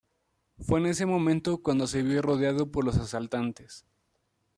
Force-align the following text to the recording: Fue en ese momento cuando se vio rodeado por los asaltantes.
Fue 0.57 0.79
en 0.79 0.87
ese 0.87 1.05
momento 1.05 1.61
cuando 1.61 1.85
se 1.85 2.01
vio 2.01 2.23
rodeado 2.23 2.71
por 2.71 2.83
los 2.83 2.97
asaltantes. 2.97 3.85